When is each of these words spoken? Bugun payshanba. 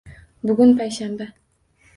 Bugun 0.51 0.73
payshanba. 0.81 1.31